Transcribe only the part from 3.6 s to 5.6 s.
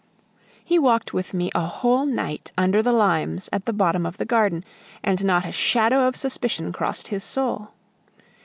the bottom of the garden, and not a